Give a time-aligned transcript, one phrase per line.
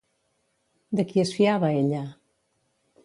[1.01, 2.03] De qui es fiava ella?